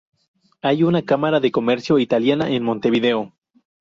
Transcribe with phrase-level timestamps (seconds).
[0.63, 3.35] Hay una Cámara de Comercio Italiana en Montevideo.